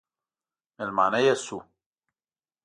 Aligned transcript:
مېلمانه 0.77 1.19
یې 1.25 1.33
شو. 1.45 1.57